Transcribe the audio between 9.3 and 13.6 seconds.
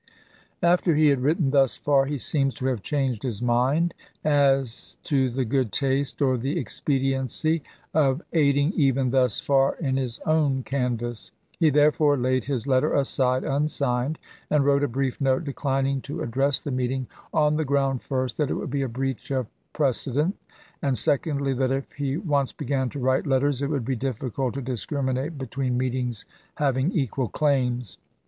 far in his own canvass. He therefore laid his letter aside